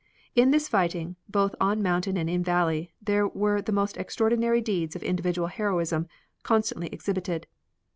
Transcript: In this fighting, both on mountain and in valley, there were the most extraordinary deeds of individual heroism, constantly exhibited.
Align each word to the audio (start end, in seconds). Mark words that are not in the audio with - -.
In 0.35 0.49
this 0.49 0.67
fighting, 0.67 1.15
both 1.29 1.53
on 1.61 1.83
mountain 1.83 2.17
and 2.17 2.27
in 2.27 2.41
valley, 2.43 2.91
there 3.03 3.27
were 3.27 3.61
the 3.61 3.71
most 3.71 3.97
extraordinary 3.97 4.59
deeds 4.59 4.95
of 4.95 5.03
individual 5.03 5.45
heroism, 5.47 6.07
constantly 6.41 6.87
exhibited. 6.87 7.45